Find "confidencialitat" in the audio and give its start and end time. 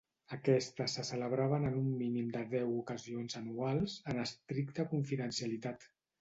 4.95-5.89